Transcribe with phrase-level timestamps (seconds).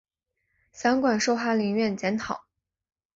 [0.71, 2.45] 散馆授翰林院检讨。